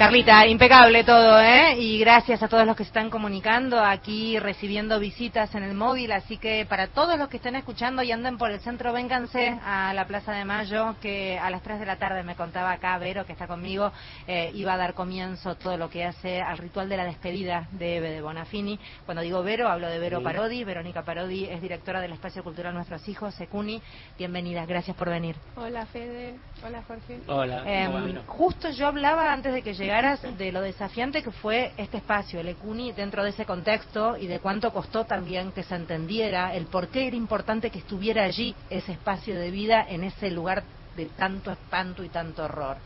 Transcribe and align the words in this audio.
Carlita, 0.00 0.46
impecable 0.46 1.04
todo, 1.04 1.38
¿eh? 1.42 1.76
Y 1.78 1.98
gracias 1.98 2.42
a 2.42 2.48
todos 2.48 2.66
los 2.66 2.74
que 2.74 2.84
están 2.84 3.10
comunicando 3.10 3.78
aquí, 3.78 4.38
recibiendo 4.38 4.98
visitas 4.98 5.54
en 5.54 5.62
el 5.62 5.74
móvil. 5.74 6.10
Así 6.12 6.38
que 6.38 6.64
para 6.66 6.86
todos 6.86 7.18
los 7.18 7.28
que 7.28 7.36
estén 7.36 7.54
escuchando 7.54 8.02
y 8.02 8.10
anden 8.10 8.38
por 8.38 8.50
el 8.50 8.60
centro, 8.60 8.94
vénganse 8.94 9.60
a 9.62 9.92
la 9.92 10.06
Plaza 10.06 10.32
de 10.32 10.46
Mayo, 10.46 10.96
que 11.02 11.38
a 11.38 11.50
las 11.50 11.60
3 11.60 11.80
de 11.80 11.84
la 11.84 11.96
tarde 11.96 12.22
me 12.22 12.34
contaba 12.34 12.72
acá 12.72 12.96
Vero, 12.96 13.26
que 13.26 13.32
está 13.32 13.46
conmigo, 13.46 13.92
eh, 14.26 14.50
iba 14.54 14.72
a 14.72 14.78
dar 14.78 14.94
comienzo 14.94 15.54
todo 15.56 15.76
lo 15.76 15.90
que 15.90 16.06
hace 16.06 16.40
al 16.40 16.56
ritual 16.56 16.88
de 16.88 16.96
la 16.96 17.04
despedida 17.04 17.68
de 17.72 17.98
Eve 17.98 18.10
de 18.10 18.22
Bonafini. 18.22 18.80
Cuando 19.04 19.22
digo 19.22 19.42
Vero, 19.42 19.68
hablo 19.68 19.86
de 19.86 19.98
Vero 19.98 20.22
Parodi. 20.22 20.64
Verónica 20.64 21.02
Parodi 21.02 21.44
es 21.44 21.60
directora 21.60 22.00
del 22.00 22.12
Espacio 22.12 22.42
Cultural 22.42 22.72
Nuestros 22.72 23.06
Hijos, 23.06 23.34
Secuni. 23.34 23.82
Bienvenida, 24.16 24.64
gracias 24.64 24.96
por 24.96 25.10
venir. 25.10 25.36
Hola 25.56 25.84
Fede, 25.84 26.36
hola 26.66 26.82
Jorge. 26.88 27.20
Hola. 27.26 27.64
Em, 27.66 28.16
justo 28.24 28.70
yo 28.70 28.86
hablaba 28.86 29.30
antes 29.30 29.52
de 29.52 29.60
que 29.60 29.74
de 29.90 30.52
lo 30.52 30.60
desafiante 30.60 31.20
que 31.20 31.32
fue 31.32 31.72
este 31.76 31.96
espacio, 31.96 32.38
el 32.38 32.46
ECUNI, 32.46 32.92
dentro 32.92 33.24
de 33.24 33.30
ese 33.30 33.44
contexto 33.44 34.16
y 34.16 34.28
de 34.28 34.38
cuánto 34.38 34.72
costó 34.72 35.04
también 35.04 35.50
que 35.50 35.64
se 35.64 35.74
entendiera 35.74 36.54
el 36.54 36.66
por 36.66 36.88
qué 36.88 37.08
era 37.08 37.16
importante 37.16 37.70
que 37.70 37.80
estuviera 37.80 38.22
allí 38.22 38.54
ese 38.70 38.92
espacio 38.92 39.36
de 39.36 39.50
vida 39.50 39.84
en 39.88 40.04
ese 40.04 40.30
lugar 40.30 40.62
de 40.96 41.06
tanto 41.06 41.50
espanto 41.50 42.04
y 42.04 42.08
tanto 42.08 42.44
horror. 42.44 42.76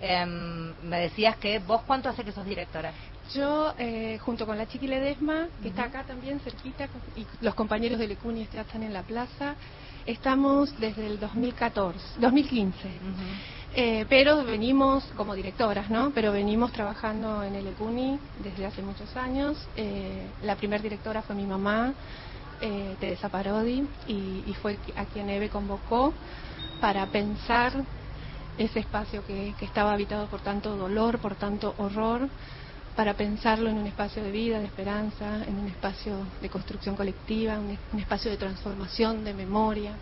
Em, 0.00 0.72
me 0.84 1.00
decías 1.00 1.36
que 1.36 1.58
vos 1.58 1.82
cuánto 1.84 2.08
hace 2.08 2.22
que 2.22 2.30
sos 2.30 2.44
directora. 2.44 2.92
Yo, 3.34 3.74
eh, 3.76 4.18
junto 4.20 4.46
con 4.46 4.56
la 4.56 4.68
Chiqui 4.68 4.86
Ledesma, 4.86 5.48
que 5.62 5.68
está 5.68 5.84
acá 5.84 6.04
también 6.04 6.38
cerquita, 6.40 6.86
y 7.16 7.26
los 7.40 7.56
compañeros 7.56 7.98
del 7.98 8.12
ECUNI 8.12 8.42
están 8.42 8.84
en 8.84 8.92
la 8.92 9.02
plaza, 9.02 9.56
estamos 10.06 10.78
desde 10.78 11.08
el 11.08 11.18
2014, 11.18 12.20
2015. 12.20 12.88
Eh, 13.74 14.04
pero 14.06 14.44
venimos 14.44 15.02
como 15.16 15.34
directoras, 15.34 15.88
¿no? 15.88 16.10
Pero 16.10 16.30
venimos 16.30 16.72
trabajando 16.72 17.42
en 17.42 17.54
el 17.54 17.66
ECUNI 17.68 18.18
desde 18.44 18.66
hace 18.66 18.82
muchos 18.82 19.16
años. 19.16 19.56
Eh, 19.76 20.26
la 20.42 20.56
primera 20.56 20.82
directora 20.82 21.22
fue 21.22 21.34
mi 21.34 21.46
mamá, 21.46 21.94
eh, 22.60 22.96
Teresa 23.00 23.30
Parodi, 23.30 23.88
y, 24.06 24.54
fue 24.60 24.78
a 24.94 25.06
quien 25.06 25.30
Eve 25.30 25.48
convocó 25.48 26.12
para 26.82 27.06
pensar 27.06 27.72
ese 28.58 28.80
espacio 28.80 29.24
que, 29.26 29.54
estaba 29.62 29.92
habitado 29.92 30.26
por 30.26 30.40
tanto 30.40 30.76
dolor, 30.76 31.18
por 31.18 31.34
tanto 31.36 31.74
horror, 31.78 32.28
para 32.94 33.14
pensarlo 33.14 33.70
en 33.70 33.78
un 33.78 33.86
espacio 33.86 34.22
de 34.22 34.32
vida, 34.32 34.58
de 34.58 34.66
esperanza, 34.66 35.44
en 35.46 35.58
un 35.58 35.68
espacio 35.68 36.26
de 36.42 36.50
construcción 36.50 36.94
colectiva, 36.94 37.58
un 37.58 37.98
espacio 37.98 38.30
de 38.30 38.36
transformación, 38.36 39.24
de 39.24 39.32
memoria. 39.32 39.92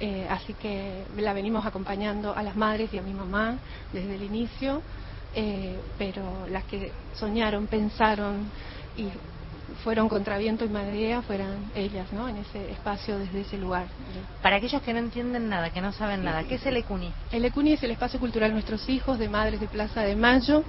Eh, 0.00 0.26
así 0.30 0.54
que 0.54 1.04
la 1.18 1.34
venimos 1.34 1.66
acompañando 1.66 2.34
a 2.34 2.42
las 2.42 2.56
madres 2.56 2.92
y 2.92 2.98
a 2.98 3.02
mi 3.02 3.12
mamá 3.12 3.58
desde 3.92 4.14
el 4.14 4.22
inicio, 4.22 4.80
eh, 5.34 5.78
pero 5.98 6.46
las 6.48 6.64
que 6.64 6.90
soñaron, 7.14 7.66
pensaron 7.66 8.50
y 8.96 9.08
fueron 9.84 10.08
contra 10.08 10.38
viento 10.38 10.64
y 10.64 10.68
marea 10.68 11.22
fueran 11.22 11.70
ellas, 11.74 12.12
¿no? 12.12 12.28
En 12.28 12.38
ese 12.38 12.70
espacio 12.70 13.18
desde 13.18 13.42
ese 13.42 13.58
lugar. 13.58 13.86
Para 14.42 14.56
aquellos 14.56 14.82
que 14.82 14.92
no 14.92 14.98
entienden 14.98 15.48
nada, 15.48 15.70
que 15.70 15.80
no 15.80 15.92
saben 15.92 16.24
nada, 16.24 16.44
¿qué 16.44 16.56
es 16.56 16.66
el 16.66 16.76
ECUNI? 16.76 17.12
El 17.32 17.44
ECUNI 17.44 17.74
es 17.74 17.82
el 17.82 17.90
espacio 17.90 18.18
cultural 18.18 18.52
Nuestros 18.52 18.88
Hijos 18.88 19.18
de 19.18 19.28
Madres 19.28 19.60
de 19.60 19.68
Plaza 19.68 20.02
de 20.02 20.16
Mayo. 20.16 20.64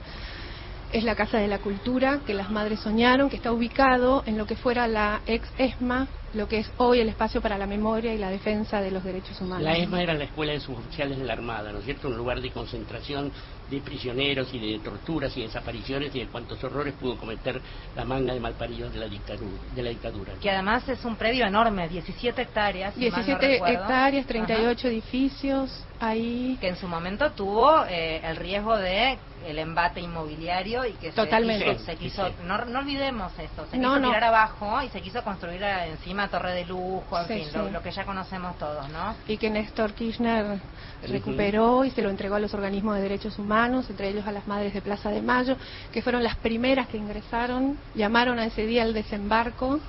Es 0.92 1.06
la 1.06 1.16
Casa 1.16 1.38
de 1.38 1.48
la 1.48 1.60
Cultura 1.60 2.20
que 2.26 2.34
las 2.34 2.52
madres 2.52 2.82
soñaron, 2.82 3.30
que 3.30 3.38
está 3.38 3.54
ubicado 3.54 4.24
en 4.26 4.38
lo 4.38 4.46
que 4.46 4.58
fuera 4.58 4.90
la 4.90 5.22
ex 5.26 5.48
ESMA, 5.58 6.08
lo 6.34 6.48
que 6.48 6.60
es 6.60 6.72
hoy 6.78 7.00
el 7.00 7.10
espacio 7.10 7.42
para 7.42 7.58
la 7.58 7.68
memoria 7.68 8.14
y 8.14 8.18
la 8.18 8.30
defensa 8.30 8.82
de 8.82 8.92
los 8.92 9.04
derechos 9.04 9.40
humanos. 9.42 9.64
La 9.64 9.78
ESMA 9.78 10.02
era 10.02 10.14
la 10.14 10.24
Escuela 10.24 10.54
de 10.54 10.60
Suboficiales 10.60 11.18
de 11.18 11.26
la 11.26 11.34
Armada, 11.34 11.72
¿no 11.72 11.80
es 11.80 11.86
cierto? 11.86 12.08
Un 12.08 12.18
lugar 12.18 12.42
de 12.42 12.52
concentración 12.52 13.32
de 13.70 13.80
prisioneros 13.80 14.54
y 14.54 14.60
de 14.60 14.80
torturas 14.80 15.36
y 15.38 15.42
desapariciones 15.44 16.14
y 16.14 16.20
de 16.20 16.28
cuantos 16.28 16.62
horrores 16.64 16.94
pudo 16.94 17.16
cometer 17.18 17.62
la 17.96 18.04
manga 18.04 18.34
de 18.34 18.40
malparidos 18.40 18.94
de 18.94 19.00
la 19.00 19.08
dictadura. 19.08 19.62
De 19.74 19.82
la 19.82 19.90
dictadura 19.90 20.34
Que 20.42 20.52
además 20.52 20.88
es 20.90 21.04
un 21.06 21.16
predio 21.16 21.46
enorme, 21.46 21.88
17 21.88 22.42
hectáreas. 22.42 22.96
17 22.96 23.56
hectáreas, 23.56 24.26
38 24.26 24.88
edificios, 24.90 25.86
ahí... 26.00 26.58
Que 26.60 26.70
en 26.70 26.76
su 26.76 26.88
momento 26.88 27.32
tuvo 27.32 27.86
eh, 27.86 28.22
el 28.24 28.36
riesgo 28.36 28.78
de 28.78 29.18
el 29.46 29.60
embate 29.60 30.00
inmobiliario 30.00 30.86
y 30.86 30.94
que 30.94 31.12
Totalmente. 31.12 31.80
se 31.80 31.96
quiso, 31.96 32.30
no, 32.44 32.64
no, 32.66 32.80
olvidemos 32.80 33.32
esto, 33.40 33.66
se 33.72 33.78
quiso 33.78 34.00
tirar 34.00 34.24
abajo 34.24 34.82
y 34.84 34.90
se 34.90 35.02
quiso 35.02 35.24
construir 35.24 35.64
encima 35.64 36.21
torre 36.30 36.54
de 36.54 36.66
lujo, 36.66 37.20
en 37.20 37.26
fin, 37.26 37.48
Lo, 37.72 37.82
que 37.82 37.92
ya 37.92 38.06
conocemos 38.06 38.58
todos, 38.58 38.90
¿no? 38.90 39.16
Y 39.28 39.38
que 39.38 39.50
Néstor 39.50 39.94
Kirchner 39.94 40.60
recuperó 41.08 41.86
y 41.86 41.92
se 41.92 42.02
lo 42.02 42.10
entregó 42.10 42.36
a 42.36 42.40
los 42.40 42.54
organismos 42.54 42.96
de 42.96 43.02
derechos 43.02 43.40
humanos, 43.40 43.90
entre 43.90 44.10
ellos 44.10 44.26
a 44.28 44.32
las 44.32 44.48
madres 44.48 44.74
de 44.74 44.82
Plaza 44.82 45.10
de 45.10 45.22
Mayo, 45.22 45.58
que 45.92 46.02
fueron 46.02 46.24
las 46.24 46.36
primeras 46.38 46.88
que 46.88 46.98
ingresaron, 46.98 47.78
llamaron 47.96 48.40
a 48.40 48.46
ese 48.46 48.66
día 48.66 48.84
el 48.84 48.94
desembarco 48.94 49.80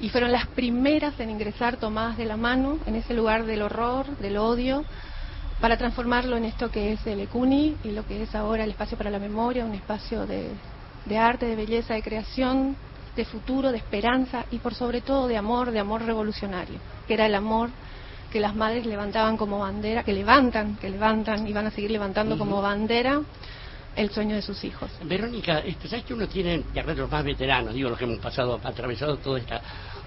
y 0.00 0.08
fueron 0.08 0.32
las 0.32 0.46
primeras 0.48 1.18
en 1.20 1.30
ingresar 1.30 1.76
tomadas 1.76 2.16
de 2.16 2.24
la 2.24 2.36
mano 2.36 2.78
en 2.86 2.96
ese 2.96 3.14
lugar 3.14 3.46
del 3.46 3.62
horror, 3.62 4.06
del 4.18 4.36
odio, 4.36 4.84
para 5.62 5.76
transformarlo 5.76 6.36
en 6.36 6.44
esto 6.44 6.72
que 6.72 6.92
es 6.92 7.06
el 7.06 7.20
ECUNI 7.20 7.76
y 7.84 7.92
lo 7.92 8.04
que 8.04 8.20
es 8.20 8.34
ahora 8.34 8.64
el 8.64 8.70
espacio 8.70 8.98
para 8.98 9.10
la 9.10 9.20
memoria, 9.20 9.64
un 9.64 9.74
espacio 9.74 10.26
de, 10.26 10.50
arte, 11.16 11.46
de 11.46 11.54
belleza, 11.54 11.94
de 11.94 12.02
creación, 12.02 12.76
de 13.16 13.24
futuro, 13.24 13.70
de 13.70 13.78
esperanza 13.78 14.46
y 14.50 14.58
por 14.58 14.74
sobre 14.74 15.00
todo 15.00 15.28
de 15.28 15.36
amor, 15.36 15.70
de 15.70 15.78
amor 15.78 16.02
revolucionario, 16.02 16.78
que 17.06 17.14
era 17.14 17.26
el 17.26 17.34
amor 17.34 17.70
que 18.30 18.40
las 18.40 18.54
madres 18.54 18.86
levantaban 18.86 19.36
como 19.36 19.58
bandera, 19.58 20.02
que 20.02 20.12
levantan, 20.12 20.76
que 20.76 20.88
levantan 20.88 21.46
y 21.46 21.52
van 21.52 21.66
a 21.66 21.70
seguir 21.70 21.90
levantando 21.90 22.38
como 22.38 22.62
bandera 22.62 23.20
el 23.94 24.10
sueño 24.10 24.34
de 24.34 24.40
sus 24.40 24.64
hijos. 24.64 24.90
Verónica, 25.04 25.58
este, 25.58 25.86
¿sabes 25.86 26.06
que 26.06 26.14
uno 26.14 26.26
tiene, 26.26 26.62
ya 26.74 26.82
los 26.82 27.10
más 27.10 27.24
veteranos, 27.24 27.74
digo 27.74 27.90
los 27.90 27.98
que 27.98 28.04
hemos 28.04 28.18
pasado, 28.20 28.58
atravesado 28.64 29.18
toda 29.18 29.38
esta 29.38 29.60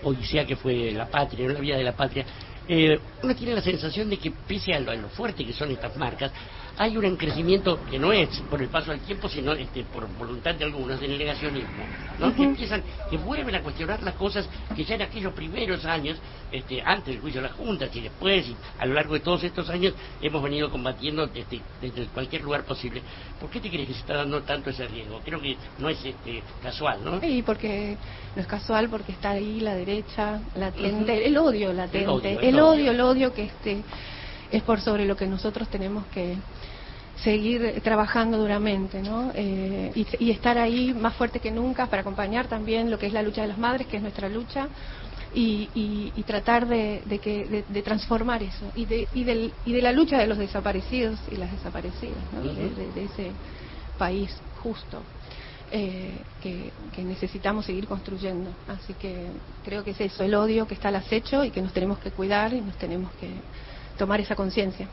odisea 0.03 0.45
que 0.45 0.55
fue 0.55 0.91
la 0.91 1.07
patria, 1.07 1.49
la 1.49 1.59
vida 1.59 1.77
de 1.77 1.83
la 1.83 1.95
patria, 1.95 2.25
eh, 2.68 3.00
uno 3.24 3.36
tiene 3.36 3.53
la 3.53 3.62
sensación 3.62 4.09
de 4.09 4.18
que 4.18 4.31
pese 4.31 4.74
a 4.74 4.80
lo, 4.80 5.09
fuerte 5.09 5.46
que 5.46 5.53
son 5.53 5.72
estas 5.72 5.96
marcas, 5.98 6.31
hay 6.78 6.98
un 6.98 7.16
crecimiento 7.16 7.80
que 7.90 7.98
no 7.98 8.12
es 8.12 8.30
por 8.50 8.62
el 8.62 8.68
paso 8.68 8.92
del 8.92 9.00
tiempo, 9.02 9.30
sino 9.30 9.53
este, 9.53 9.84
por 9.84 10.08
voluntad 10.18 10.56
de 10.56 10.66
algunos, 10.66 11.00
de 11.00 11.08
negacionismo, 11.08 11.86
¿no? 12.20 12.36
que 12.36 12.44
empiezan, 12.44 12.84
que 13.09 13.18
vuelven 13.18 13.56
a 13.56 13.62
cuestionar 13.62 14.03
las 14.03 14.16
cosas 14.16 14.48
que 14.76 14.84
ya 14.84 14.96
en 14.96 15.03
aquellos 15.03 15.34
primeros 15.34 15.86
años, 15.86 16.18
este, 16.52 16.81
antes 16.81 17.08
del 17.08 17.22
juicio 17.22 17.42
de 17.42 17.48
las 17.48 17.58
juntas 17.58 17.90
y 17.94 18.02
después, 18.02 18.48
y 18.48 18.56
a 18.80 18.86
lo 18.86 18.94
largo 18.94 19.14
de 19.14 19.22
todos 19.22 19.44
estos 19.44 19.70
años, 19.70 19.94
hemos 20.22 20.44
venido 20.44 20.70
combatiendo 20.70 21.28
desde, 21.28 21.62
desde 21.82 22.06
cualquier 22.08 22.44
lugar 22.44 22.66
posible. 22.66 23.02
¿Por 23.40 23.50
qué 23.50 23.59
te 23.59 23.70
crees 23.70 23.88
que 23.88 23.94
se 23.94 24.00
está 24.02 24.16
dando 24.16 24.42
tanto 24.42 24.70
ese 24.70 24.88
riesgo? 24.88 25.22
Creo 25.24 25.40
que 25.40 25.56
no 25.80 25.90
es 25.90 26.03
este, 26.03 26.44
casual, 26.62 27.03
¿no? 27.03 27.22
Sí, 27.22 27.42
porque 27.46 27.97
no 28.36 28.42
es 28.42 28.47
casual, 28.47 28.90
porque 28.90 29.14
está 29.14 29.32
ahí 29.32 29.62
la 29.62 29.76
derecha 29.76 30.42
latente, 30.56 31.26
el 31.26 31.38
odio 31.38 31.72
latente, 31.72 32.03
el 32.03 32.09
odio, 32.09 32.40
el 32.42 32.54
odio, 32.59 33.33
que 33.33 33.43
este 33.43 33.83
es 34.51 34.63
por 34.63 34.81
sobre 34.81 35.05
lo 35.05 35.16
que 35.16 35.27
nosotros 35.27 35.67
tenemos 35.69 36.05
que 36.07 36.35
seguir 37.23 37.81
trabajando 37.81 38.38
duramente 38.38 39.01
¿no? 39.01 39.31
Eh, 39.33 39.91
y, 40.19 40.31
estar 40.31 40.57
ahí 40.57 40.93
más 40.93 41.16
fuerte 41.16 41.39
que 41.39 41.49
nunca 41.51 41.88
para 41.88 42.01
acompañar 42.01 42.47
también 42.47 42.91
lo 42.91 42.99
que 42.99 43.07
es 43.07 43.13
la 43.13 43.21
lucha 43.21 43.41
de 43.41 43.47
las 43.47 43.57
madres, 43.57 43.88
que 43.88 43.97
es 43.97 44.03
nuestra 44.03 44.27
lucha, 44.29 44.67
y, 45.33 45.69
y, 46.16 46.23
tratar 46.23 46.66
de, 46.66 47.01
que, 47.21 47.66
de, 47.67 47.81
transformar 47.81 48.41
eso 48.41 48.72
y 48.73 48.85
de, 48.85 49.07
y, 49.13 49.25
del, 49.25 49.53
y 49.66 49.73
de 49.73 49.81
la 49.81 49.91
lucha 49.91 50.17
de 50.17 50.27
los 50.27 50.37
desaparecidos 50.37 51.19
y 51.29 51.35
las 51.35 51.51
desaparecidas, 51.51 52.17
¿no? 52.33 52.41
de, 52.41 53.03
ese 53.03 53.31
país 53.97 54.33
justo. 54.63 55.01
Eh, 55.72 56.14
que, 56.42 56.72
que, 56.96 57.03
necesitamos 57.03 57.66
seguir 57.66 57.88
construyendo. 57.88 58.52
Así 58.68 58.94
que 58.94 59.28
creo 59.64 59.84
que 59.84 59.92
es 59.92 60.02
eso, 60.02 60.24
el 60.24 60.36
odio 60.36 60.68
que 60.68 60.76
está 60.76 60.90
al 60.90 60.96
acecho 60.96 61.44
y 61.44 61.50
que 61.50 61.62
nos 61.62 61.74
tenemos 61.74 61.98
que 62.00 62.12
cuidar 62.12 62.53
y 62.53 62.62
nos 62.62 62.76
tenemos 62.78 63.12
que 63.14 63.30
tomar 63.98 64.20
esa 64.22 64.36
conciencia. 64.36 64.88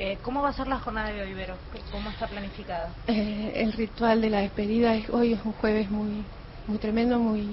Eh, 0.00 0.16
¿Cómo 0.22 0.42
va 0.42 0.50
a 0.50 0.52
ser 0.52 0.68
la 0.68 0.78
jornada 0.78 1.10
de 1.10 1.22
hoy, 1.22 1.34
Vero? 1.34 1.56
¿Cómo 1.90 2.08
está 2.10 2.28
planificada? 2.28 2.92
Eh, 3.08 3.52
el 3.56 3.72
ritual 3.72 4.20
de 4.20 4.30
la 4.30 4.40
despedida 4.42 4.94
es, 4.94 5.10
hoy 5.10 5.32
es 5.32 5.40
un 5.44 5.52
jueves 5.54 5.90
muy, 5.90 6.22
muy 6.68 6.78
tremendo, 6.78 7.18
muy, 7.18 7.48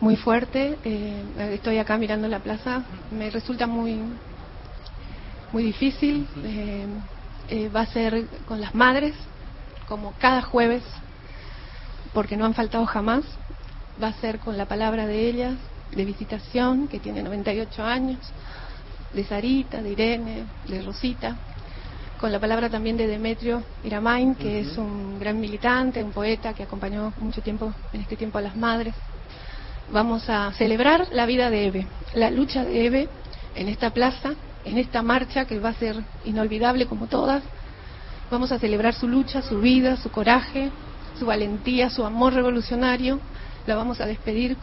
muy 0.00 0.16
fuerte. 0.16 0.76
Eh, 0.84 1.22
estoy 1.52 1.78
acá 1.78 1.96
mirando 1.98 2.26
la 2.26 2.40
plaza, 2.40 2.82
me 3.12 3.30
resulta 3.30 3.68
muy, 3.68 4.00
muy 5.52 5.62
difícil. 5.62 6.26
va 7.74 7.82
a 7.82 7.86
ser 7.86 8.26
con 8.48 8.60
las 8.60 8.74
madres, 8.74 9.14
como 9.86 10.14
cada 10.18 10.42
jueves, 10.42 10.82
porque 12.12 12.36
no 12.36 12.44
han 12.44 12.54
faltado 12.54 12.86
jamás. 12.86 13.24
Va 14.02 14.08
a 14.08 14.12
ser 14.20 14.38
con 14.38 14.56
la 14.56 14.66
palabra 14.66 15.06
de 15.06 15.28
ellas, 15.28 15.54
de 15.94 16.04
visitación, 16.04 16.88
que 16.88 16.98
tiene 16.98 17.22
98 17.22 17.82
años 17.82 18.18
de 19.12 19.24
Sarita, 19.24 19.82
de 19.82 19.90
Irene, 19.90 20.44
de 20.68 20.82
Rosita, 20.82 21.36
con 22.20 22.30
la 22.30 22.38
palabra 22.38 22.68
también 22.68 22.96
de 22.96 23.06
Demetrio 23.06 23.62
Iramain, 23.84 24.34
que 24.34 24.60
es 24.60 24.76
un 24.76 25.18
gran 25.18 25.40
militante, 25.40 26.02
un 26.02 26.12
poeta 26.12 26.52
que 26.52 26.64
acompañó 26.64 27.12
mucho 27.20 27.40
tiempo, 27.40 27.72
en 27.92 28.02
este 28.02 28.16
tiempo, 28.16 28.38
a 28.38 28.42
las 28.42 28.56
madres. 28.56 28.94
Vamos 29.90 30.28
a 30.28 30.52
celebrar 30.52 31.08
la 31.12 31.26
vida 31.26 31.48
de 31.48 31.66
Eve, 31.66 31.86
la 32.14 32.30
lucha 32.30 32.64
de 32.64 32.86
Eve 32.86 33.08
en 33.54 33.68
esta 33.68 33.90
plaza, 33.90 34.34
en 34.64 34.76
esta 34.76 35.02
marcha 35.02 35.46
que 35.46 35.58
va 35.58 35.70
a 35.70 35.74
ser 35.74 35.96
inolvidable 36.24 36.86
como 36.86 37.06
todas, 37.06 37.42
Vamos 38.30 38.52
a 38.52 38.58
celebrar 38.58 38.92
su 38.92 39.08
lucha, 39.08 39.40
su 39.40 39.58
vida, 39.58 39.96
su 39.96 40.10
coraje, 40.10 40.70
su 41.18 41.26
valentía, 41.26 41.90
su 41.90 42.04
amor 42.04 42.34
revolucionario. 42.34 43.20
La 43.66 43.76
vamos 43.76 44.00
a 44.00 44.06
despedir. 44.06 44.56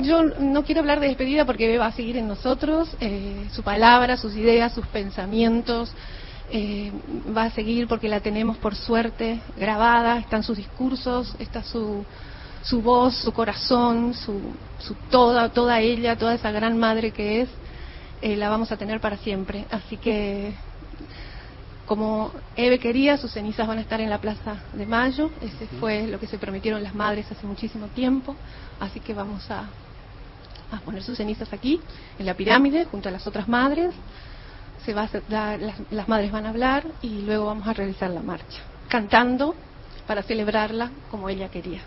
Yo 0.00 0.22
no 0.22 0.64
quiero 0.64 0.80
hablar 0.80 1.00
de 1.00 1.08
despedida 1.08 1.44
porque 1.44 1.78
va 1.78 1.86
a 1.86 1.92
seguir 1.92 2.16
en 2.16 2.26
nosotros, 2.26 2.88
eh, 3.00 3.46
su 3.52 3.62
palabra, 3.62 4.16
sus 4.16 4.34
ideas, 4.34 4.72
sus 4.72 4.86
pensamientos, 4.86 5.92
eh, 6.50 6.92
va 7.36 7.44
a 7.44 7.50
seguir 7.50 7.86
porque 7.86 8.08
la 8.08 8.20
tenemos 8.20 8.56
por 8.58 8.74
suerte 8.74 9.40
grabada, 9.56 10.18
están 10.18 10.42
sus 10.42 10.56
discursos, 10.56 11.34
está 11.38 11.62
su, 11.62 12.04
su 12.62 12.82
voz, 12.82 13.14
su 13.16 13.32
corazón, 13.32 14.14
su, 14.14 14.40
su 14.78 14.94
toda, 15.10 15.50
toda 15.50 15.80
ella, 15.80 16.16
toda 16.16 16.34
esa 16.34 16.50
gran 16.50 16.78
madre 16.78 17.12
que 17.12 17.42
es, 17.42 17.48
eh, 18.22 18.36
la 18.36 18.48
vamos 18.48 18.72
a 18.72 18.76
tener 18.76 19.00
para 19.00 19.16
siempre. 19.18 19.66
Así 19.70 19.96
que, 19.96 20.54
como 21.86 22.32
Eve 22.56 22.78
quería, 22.78 23.16
sus 23.16 23.32
cenizas 23.32 23.66
van 23.66 23.78
a 23.78 23.80
estar 23.82 24.00
en 24.00 24.10
la 24.10 24.18
Plaza 24.18 24.56
de 24.72 24.86
Mayo. 24.86 25.30
Ese 25.40 25.66
fue 25.78 26.06
lo 26.06 26.18
que 26.18 26.26
se 26.26 26.38
prometieron 26.38 26.82
las 26.82 26.94
madres 26.94 27.30
hace 27.30 27.46
muchísimo 27.46 27.88
tiempo. 27.88 28.34
Así 28.80 29.00
que 29.00 29.12
vamos 29.12 29.50
a, 29.50 29.64
a 30.70 30.80
poner 30.84 31.02
sus 31.02 31.16
cenizas 31.16 31.52
aquí, 31.52 31.80
en 32.18 32.26
la 32.26 32.34
pirámide, 32.34 32.86
junto 32.86 33.08
a 33.08 33.12
las 33.12 33.26
otras 33.26 33.48
madres. 33.48 33.94
Se 34.84 34.94
va 34.94 35.02
a 35.02 35.20
dar, 35.28 35.60
las, 35.60 35.76
las 35.90 36.08
madres 36.08 36.32
van 36.32 36.46
a 36.46 36.50
hablar 36.50 36.84
y 37.02 37.22
luego 37.22 37.46
vamos 37.46 37.66
a 37.66 37.72
realizar 37.72 38.10
la 38.10 38.20
marcha, 38.20 38.60
cantando 38.88 39.54
para 40.06 40.22
celebrarla 40.22 40.90
como 41.10 41.28
ella 41.28 41.48
quería. 41.48 41.80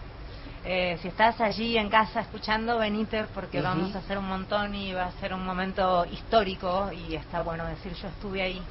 Eh, 0.69 0.97
si 1.01 1.07
estás 1.07 1.39
allí 1.39 1.77
en 1.77 1.89
casa 1.89 2.19
escuchando, 2.19 2.77
venite 2.77 3.25
porque 3.33 3.61
vamos 3.61 3.95
a 3.95 4.00
hacer 4.00 4.17
un 4.17 4.27
montón 4.27 4.75
y 4.75 4.91
va 4.91 5.05
a 5.05 5.11
ser 5.13 5.33
un 5.33 5.45
momento 5.45 6.05
histórico 6.11 6.91
y 6.91 7.15
está 7.15 7.41
bueno 7.41 7.65
decir 7.65 7.93
yo 7.93 8.09
estuve 8.09 8.41
ahí. 8.41 8.61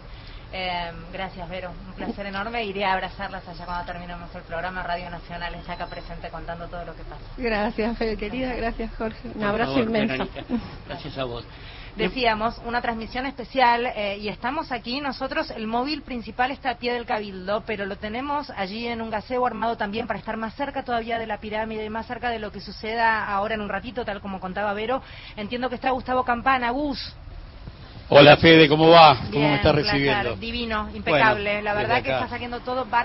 Eh, 0.52 0.92
gracias, 1.12 1.48
Vero. 1.48 1.70
Un 1.70 1.94
placer 1.94 2.26
enorme. 2.26 2.64
Iré 2.64 2.84
a 2.84 2.94
abrazarlas 2.94 3.46
allá 3.48 3.64
cuando 3.64 3.84
terminemos 3.84 4.34
el 4.34 4.42
programa. 4.42 4.82
Radio 4.82 5.10
Nacional 5.10 5.54
está 5.54 5.74
acá 5.74 5.86
presente 5.86 6.28
contando 6.30 6.68
todo 6.68 6.84
lo 6.84 6.94
que 6.94 7.02
pasa. 7.04 7.22
Gracias, 7.36 7.98
Fede, 7.98 8.16
querida. 8.16 8.54
Gracias, 8.54 8.90
Jorge. 8.96 9.30
Un 9.34 9.44
abrazo 9.44 9.78
inmenso. 9.80 10.28
Gracias 10.86 11.18
a 11.18 11.24
vos 11.24 11.44
decíamos, 11.96 12.60
una 12.66 12.82
transmisión 12.82 13.26
especial 13.26 13.86
eh, 13.86 14.18
y 14.18 14.28
estamos 14.28 14.70
aquí 14.70 15.00
nosotros, 15.00 15.50
el 15.50 15.66
móvil 15.66 16.02
principal 16.02 16.50
está 16.50 16.70
a 16.70 16.78
pie 16.78 16.92
del 16.92 17.06
cabildo, 17.06 17.62
pero 17.66 17.86
lo 17.86 17.96
tenemos 17.96 18.50
allí 18.50 18.86
en 18.86 19.00
un 19.00 19.10
gaseo 19.10 19.46
armado 19.46 19.76
también 19.76 20.06
para 20.06 20.18
estar 20.18 20.36
más 20.36 20.54
cerca 20.54 20.84
todavía 20.84 21.18
de 21.18 21.26
la 21.26 21.38
pirámide 21.38 21.84
y 21.84 21.90
más 21.90 22.06
cerca 22.06 22.28
de 22.28 22.38
lo 22.38 22.52
que 22.52 22.60
suceda 22.60 23.24
ahora 23.24 23.54
en 23.54 23.62
un 23.62 23.68
ratito, 23.68 24.04
tal 24.04 24.20
como 24.20 24.40
contaba 24.40 24.74
Vero. 24.74 25.02
Entiendo 25.36 25.68
que 25.68 25.76
está 25.76 25.90
Gustavo 25.90 26.24
Campana, 26.24 26.70
Gus. 26.70 27.14
Hola 28.08 28.36
Fede, 28.36 28.68
¿cómo 28.68 28.88
va? 28.88 29.18
¿Cómo 29.32 29.48
me 29.48 29.56
está 29.56 29.72
recibiendo? 29.72 30.36
divino, 30.36 30.88
impecable. 30.94 31.60
la 31.60 31.74
verdad 31.74 32.02
que 32.04 32.12
está 32.12 32.28
sacando 32.28 32.60
todo 32.60 32.86